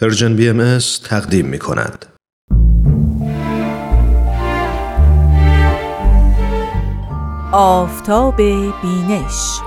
[0.00, 2.06] Persian BMS تقدیم می کند.
[7.52, 9.60] آفتاب بینش.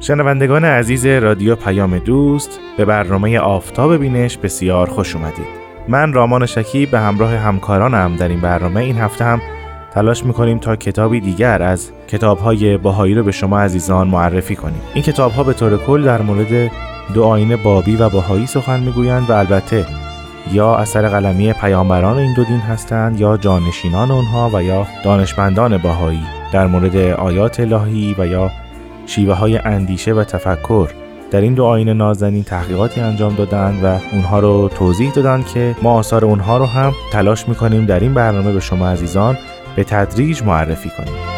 [0.00, 5.46] شنوندگان عزیز رادیو پیام دوست به برنامه آفتاب بینش بسیار خوش اومدید.
[5.88, 9.40] من رامان شکی به همراه همکارانم در این برنامه این هفته هم
[9.92, 14.82] تلاش می‌کنیم تا کتابی دیگر از کتابهای بهایی رو به شما عزیزان معرفی کنیم.
[14.94, 16.70] این کتابها به طور کل در مورد
[17.14, 19.86] دو آین بابی و باهایی سخن می‌گویند و البته
[20.52, 26.22] یا اثر قلمی پیامبران این دو دین هستند یا جانشینان اونها و یا دانشمندان باهایی
[26.52, 28.50] در مورد آیات الهی و یا
[29.06, 30.88] شیوه های اندیشه و تفکر
[31.30, 35.92] در این دو آین نازنین تحقیقاتی انجام دادند و اونها رو توضیح دادند که ما
[35.92, 39.38] آثار اونها رو هم تلاش می‌کنیم در این برنامه به شما عزیزان
[39.76, 41.31] به تدریج معرفی کنیم.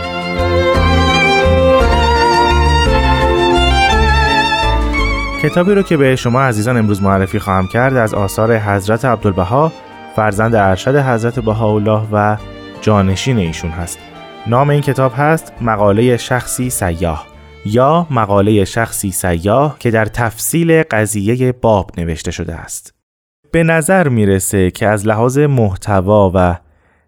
[5.44, 9.72] کتابی رو که به شما عزیزان امروز معرفی خواهم کرد از آثار حضرت عبدالبها
[10.16, 12.36] فرزند ارشد حضرت بهاءالله و
[12.80, 13.98] جانشین ایشون هست.
[14.46, 17.26] نام این کتاب هست مقاله شخصی سیاه
[17.64, 22.94] یا مقاله شخصی سیاه که در تفصیل قضیه باب نوشته شده است.
[23.52, 26.56] به نظر می‌رسه که از لحاظ محتوا و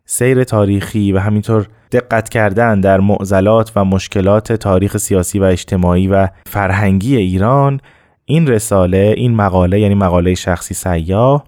[0.05, 6.28] سیر تاریخی و همینطور دقت کردن در معضلات و مشکلات تاریخ سیاسی و اجتماعی و
[6.47, 7.80] فرهنگی ایران
[8.28, 11.44] این رساله این مقاله یعنی مقاله شخصی سیاه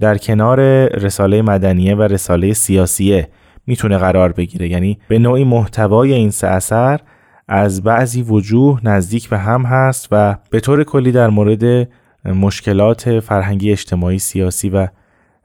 [0.00, 3.28] در کنار رساله مدنیه و رساله سیاسیه
[3.66, 4.68] می‌تونه قرار بگیره.
[4.68, 7.00] یعنی به نوعی محتوای این سه اثر
[7.48, 11.88] از بعضی وجوه نزدیک به هم هست و به طور کلی در مورد
[12.24, 14.88] مشکلات فرهنگی اجتماعی سیاسی و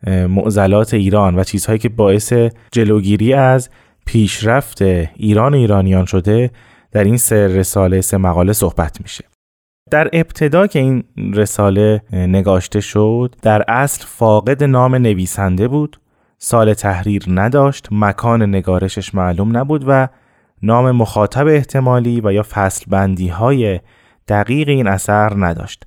[0.08, 2.34] معضلات ایران و چیزهایی که باعث
[2.72, 3.70] جلوگیری از
[4.06, 4.82] پیشرفت
[5.16, 6.52] ایران ایرانیان شده
[6.92, 9.35] در این سه رساله سه مقاله صحبت میشه.
[9.92, 16.00] در ابتدا که این رساله نگاشته شد در اصل فاقد نام نویسنده بود
[16.38, 20.08] سال تحریر نداشت مکان نگارشش معلوم نبود و
[20.62, 23.80] نام مخاطب احتمالی و یا فصل بندی های
[24.28, 25.84] دقیق این اثر نداشت.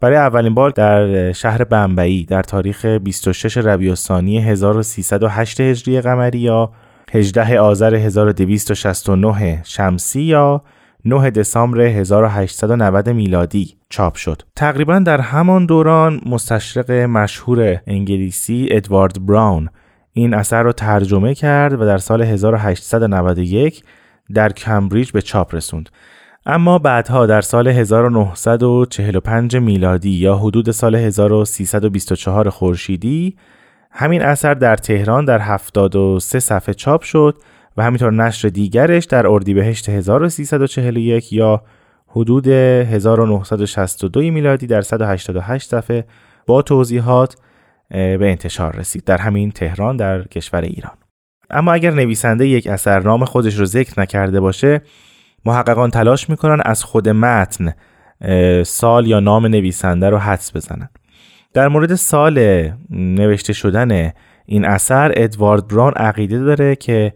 [0.00, 6.72] برای اولین بار در شهر بمبئی در تاریخ 26 ربیع الثانی 1308 هجری قمری یا
[7.12, 10.62] 18 آذر 1269 شمسی یا
[11.04, 14.42] 9 دسامبر 1890 میلادی چاپ شد.
[14.56, 19.68] تقریبا در همان دوران مستشرق مشهور انگلیسی ادوارد براون
[20.12, 23.82] این اثر را ترجمه کرد و در سال 1891
[24.34, 25.88] در کمبریج به چاپ رسوند.
[26.46, 33.36] اما بعدها در سال 1945 میلادی یا حدود سال 1324 خورشیدی
[33.90, 37.36] همین اثر در تهران در 73 صفحه چاپ شد
[37.76, 41.62] و همینطور نشر دیگرش در اردیبهشت 1341 یا
[42.06, 46.04] حدود 1962 میلادی در 188 صفحه
[46.46, 47.36] با توضیحات
[47.90, 50.92] به انتشار رسید در همین تهران در کشور ایران.
[51.50, 54.80] اما اگر نویسنده یک اثر نام خودش رو ذکر نکرده باشه
[55.44, 57.74] محققان تلاش می‌کنن از خود متن
[58.62, 60.88] سال یا نام نویسنده رو حدس بزنن.
[61.52, 64.12] در مورد سال نوشته شدن
[64.46, 67.12] این اثر ادوارد بران عقیده داره که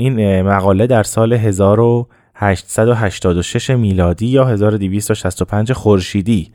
[0.00, 6.52] این مقاله در سال 1886 میلادی یا 1265 خورشیدی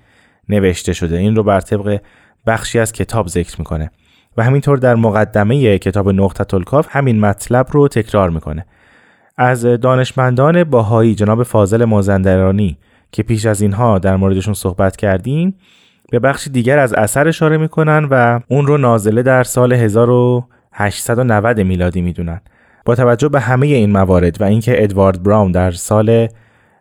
[0.50, 1.18] نوشته شده.
[1.18, 2.02] این رو بر طبق
[2.48, 3.92] بخشی از کتاب ذکر می‌کنه
[4.38, 8.66] و همینطور در مقدمه کتاب نقطه الکاف همین مطلب رو تکرار می‌کنه.
[9.38, 12.78] از دانشمندان باهایی جناب فاضل مازندرانی
[13.12, 15.56] که پیش از اینها در موردشون صحبت کردیم
[16.12, 22.02] به بخش دیگر از اثر اشاره می‌کنن و اون رو نازله در سال 1890 میلادی
[22.02, 22.42] می‌دونن.
[22.86, 26.28] با توجه به همه این موارد و اینکه ادوارد براون در سال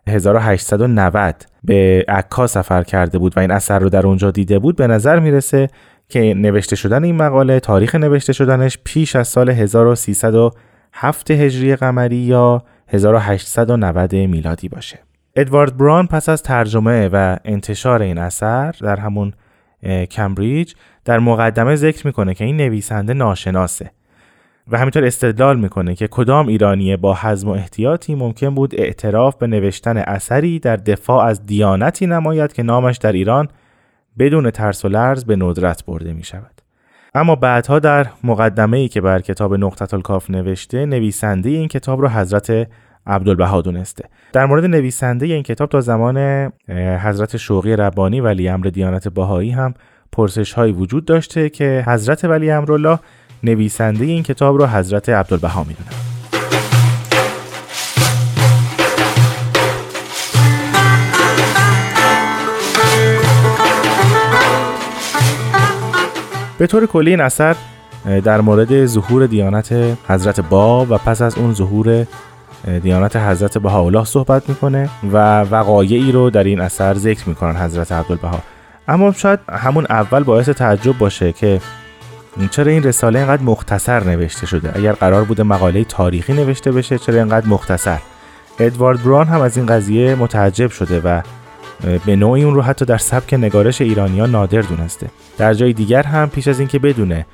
[0.07, 4.87] 1890 به عکا سفر کرده بود و این اثر رو در اونجا دیده بود به
[4.87, 5.69] نظر می‌رسه
[6.09, 12.63] که نوشته شدن این مقاله تاریخ نوشته شدنش پیش از سال 1307 هجری قمری یا
[12.87, 14.99] 1890 میلادی باشه.
[15.35, 19.33] ادوارد بران پس از ترجمه و انتشار این اثر در همون
[20.11, 20.73] کمبریج
[21.05, 23.91] در مقدمه ذکر می‌کنه که این نویسنده ناشناسه.
[24.67, 29.47] و همینطور استدلال می‌کنه که کدام ایرانی با حزم و احتیاطی ممکن بود اعتراف به
[29.47, 33.47] نوشتن اثری در دفاع از دیانتی نماید که نامش در ایران
[34.19, 36.61] بدون ترس و لرز به ندرت برده می شود.
[37.15, 42.07] اما بعدها در مقدمه ای که بر کتاب نقطت الکاف نوشته نویسنده این کتاب رو
[42.07, 42.67] حضرت
[43.07, 46.17] عبدالبها دونسته در مورد نویسنده این کتاب تا زمان
[47.01, 49.73] حضرت شوقی ربانی ولی امر دیانت باهایی هم
[50.11, 52.99] پرسش هایی وجود داشته که حضرت ولی امرالله
[53.45, 55.89] نویسنده این کتاب رو حضرت عبدالبها می‌دونن
[66.57, 67.55] به طور کلی این اثر
[68.23, 69.75] در مورد ظهور دیانت
[70.07, 72.05] حضرت باب و پس از اون ظهور
[72.83, 78.39] دیانت حضرت بهاءالله صحبت می‌کنه و وقایعی رو در این اثر ذکر می‌کنن حضرت عبدالبها.
[78.87, 81.61] اما شاید همون اول باعث تعجب باشه که
[82.51, 87.15] چرا این رساله اینقدر مختصر نوشته شده؟ اگر قرار بوده مقاله تاریخی نوشته بشه چرا
[87.15, 87.99] اینقدر مختصر؟
[88.59, 91.21] ادوارد بران هم از این قضیه متعجب شده و
[92.05, 95.09] به نوعی اون رو حتی در سبک نگارش ایرانیان نادر دونسته.
[95.37, 97.25] در جای دیگر هم پیش از اینکه بدونه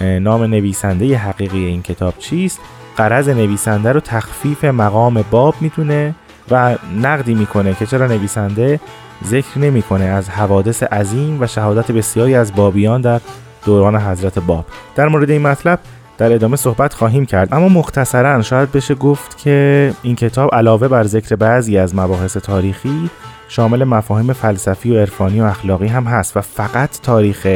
[0.00, 2.60] نام نویسنده حقیقی این کتاب چیست
[2.96, 6.14] قرض نویسنده رو تخفیف مقام باب می‌تونه
[6.50, 8.80] و نقدی می‌کنه که چرا نویسنده
[9.26, 13.20] ذکر نمی‌کنه از حوادث عظیم و شهادت بسیاری از بابیان در
[13.68, 14.64] دوران حضرت باب.
[14.96, 15.78] در مورد این مطلب
[16.18, 17.54] در ادامه صحبت خواهیم کرد.
[17.54, 23.10] اما مختصرا شاید بشه گفت که این کتاب علاوه بر ذکر بعضی از مباحث تاریخی
[23.48, 27.46] شامل مفاهیم فلسفی و عرفانی و اخلاقی هم هست و فقط تاریخ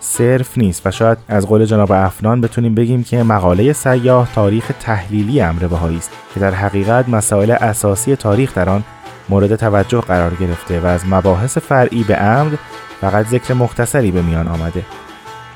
[0.00, 5.40] صرف نیست و شاید از قول جناب افنان بتونیم بگیم که مقاله سیاه تاریخ تحلیلی
[5.40, 8.84] امر بهایی است که در حقیقت مسائل اساسی تاریخ در آن
[9.28, 12.58] مورد توجه قرار گرفته و از مباحث فرعی به عمد
[13.00, 14.82] فقط ذکر مختصری به میان آمده.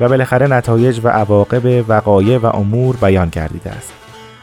[0.01, 3.93] و بالاخره نتایج و عواقب وقایع و امور بیان گردیده است.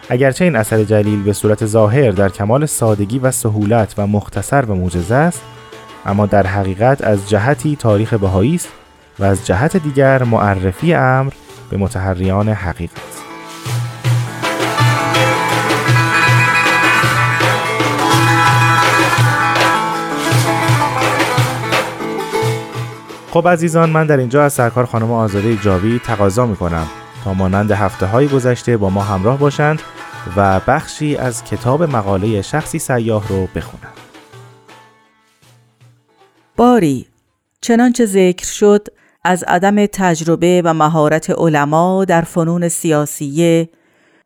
[0.10, 4.76] اگرچه این اثر جلیل به صورت ظاهر در کمال سادگی و سهولت و مختصر و
[4.76, 5.42] موجزه است
[6.06, 8.70] اما در حقیقت از جهتی تاریخ بهایی است
[9.20, 11.34] و از جهت دیگر معرفی امر
[11.70, 13.17] به متحریان حقیقت
[23.32, 26.88] خب عزیزان من در اینجا از سرکار خانم آزاده جاوی تقاضا می کنم
[27.24, 29.82] تا مانند هفته های گذشته با ما همراه باشند
[30.38, 33.98] و بخشی از کتاب مقاله شخصی سیاه رو بخونند.
[36.58, 37.08] باری
[37.62, 38.88] چنانچه ذکر شد
[39.24, 43.70] از عدم تجربه و مهارت علما در فنون سیاسیه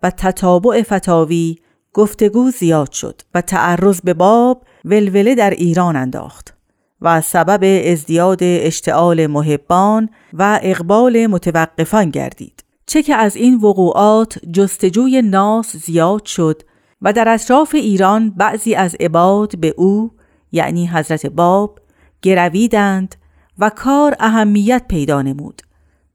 [0.04, 1.56] و تتابع فتاوی
[1.94, 6.54] گفتگو زیاد شد و تعرض به باب ولوله در ایران انداخت
[7.01, 12.63] و سبب ازدیاد اشتعال محبان و اقبال متوقفان گردید.
[12.86, 16.62] چه که از این وقوعات جستجوی ناس زیاد شد
[17.01, 20.12] و در اطراف ایران بعضی از عباد به او
[20.51, 21.80] یعنی حضرت باب
[22.21, 23.15] گرویدند
[23.59, 25.62] و کار اهمیت پیدا نمود.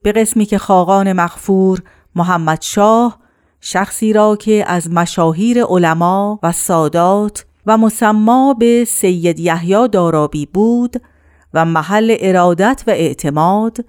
[0.02, 1.82] به قسمی که خاقان مخفور
[2.14, 3.18] محمد شاه
[3.60, 11.02] شخصی را که از مشاهیر علما و سادات و مسما به سید یحیی دارابی بود
[11.54, 13.84] و محل ارادت و اعتماد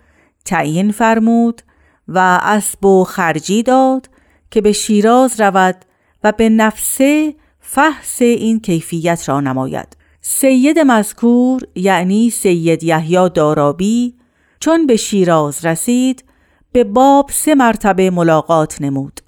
[0.46, 1.62] تعیین فرمود
[2.08, 4.10] و اسب و خرجی داد
[4.52, 5.76] که به شیراز رود
[6.24, 9.98] و به نفسه فحص این کیفیت را نماید.
[10.22, 14.16] سید مذکور یعنی سید یحیی دارابی
[14.60, 16.24] چون به شیراز رسید
[16.72, 19.22] به باب سه مرتبه ملاقات نمود.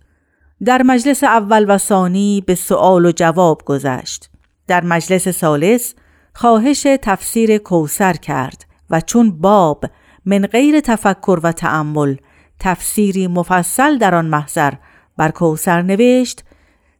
[0.65, 4.29] در مجلس اول و ثانی به سؤال و جواب گذشت.
[4.69, 5.93] در مجلس سالس
[6.33, 9.85] خواهش تفسیر کوسر کرد و چون باب
[10.25, 12.15] من غیر تفکر و تأمل
[12.59, 14.73] تفسیری مفصل در آن محضر
[15.17, 16.43] بر کوسر نوشت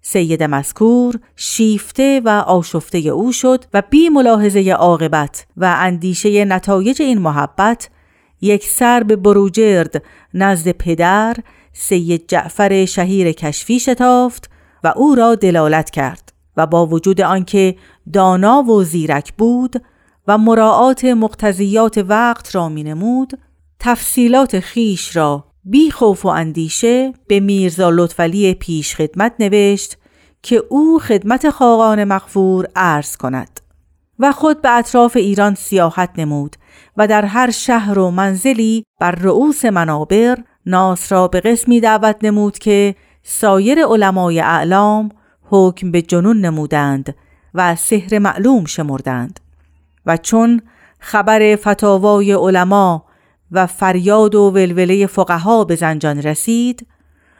[0.01, 7.18] سید مذکور شیفته و آشفته او شد و بی ملاحظه عاقبت و اندیشه نتایج این
[7.18, 7.89] محبت
[8.42, 10.03] یک سر به بروجرد
[10.34, 11.36] نزد پدر
[11.74, 14.50] سید جعفر شهیر کشفی شتافت
[14.84, 16.38] و او را دلالت کرد.
[16.60, 17.75] و با وجود آنکه
[18.13, 19.82] دانا و زیرک بود
[20.28, 23.39] و مراعات مقتضیات وقت را می نمود
[23.80, 29.98] تفصیلات خیش را بی خوف و اندیشه به میرزا لطفلی پیش خدمت نوشت
[30.44, 33.60] که او خدمت خاقان مغفور عرض کند
[34.20, 36.56] و خود به اطراف ایران سیاحت نمود
[36.98, 42.58] و در هر شهر و منزلی بر رؤوس منابر ناس را به قسمی دعوت نمود
[42.58, 45.10] که سایر علمای اعلام
[45.50, 47.15] حکم به جنون نمودند
[47.53, 49.39] و سحر معلوم شمردند
[50.06, 50.62] و چون
[51.00, 53.06] خبر فتاوای علما
[53.51, 56.88] و فریاد و ولوله فقها به زنجان رسید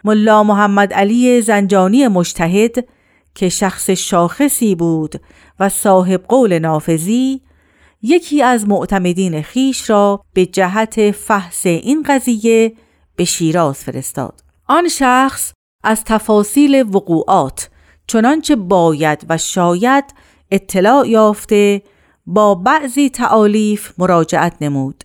[0.04, 2.88] ملا محمد علی زنجانی مجتهد
[3.36, 5.22] که شخص شاخصی بود
[5.60, 7.42] و صاحب قول نافذی
[8.02, 12.74] یکی از معتمدین خیش را به جهت فحص این قضیه
[13.16, 14.44] به شیراز فرستاد.
[14.68, 17.70] آن شخص از تفاصیل وقوعات
[18.10, 20.04] چنانچه باید و شاید
[20.52, 21.82] اطلاع یافته
[22.26, 25.04] با بعضی تعالیف مراجعت نمود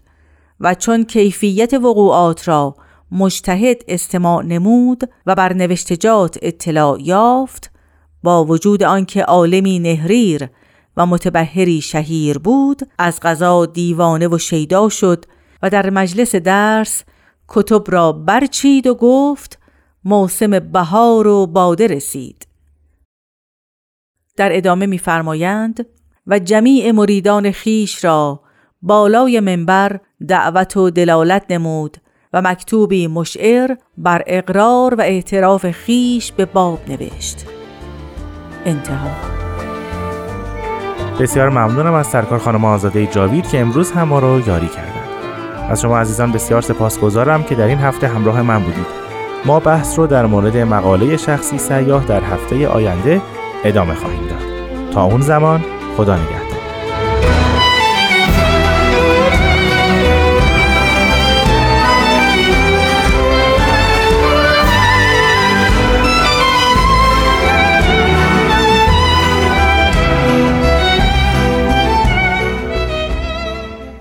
[0.61, 2.76] و چون کیفیت وقوعات را
[3.12, 7.70] مجتهد استماع نمود و بر نوشتجات اطلاع یافت
[8.23, 10.49] با وجود آنکه عالمی نهریر
[10.96, 15.25] و متبهری شهیر بود از غذا دیوانه و شیدا شد
[15.62, 17.04] و در مجلس درس
[17.49, 19.58] کتب را برچید و گفت
[20.04, 22.53] موسم بهار و باده رسید.
[24.36, 25.86] در ادامه می‌فرمایند
[26.26, 28.40] و جمیع مریدان خیش را
[28.82, 31.96] بالای منبر دعوت و دلالت نمود
[32.32, 37.46] و مکتوبی مشعر بر اقرار و اعتراف خیش به باب نوشت
[38.64, 39.10] انتها
[41.20, 45.08] بسیار ممنونم از سرکار خانم آزاده جاوید که امروز هم ما رو یاری کردند.
[45.70, 48.86] از شما عزیزان بسیار سپاسگزارم که در این هفته همراه من بودید.
[49.44, 53.22] ما بحث رو در مورد مقاله شخصی سیاه در هفته آینده
[53.64, 54.92] ادامه خواهیم داد.
[54.92, 55.64] تا اون زمان
[55.97, 56.43] خدا نگهدار.